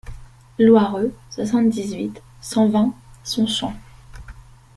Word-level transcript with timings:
Louareux, 0.57 1.13
soixante-dix-huit, 1.29 2.23
cent 2.41 2.67
vingt 2.67 2.91
Sonchamp 3.23 3.75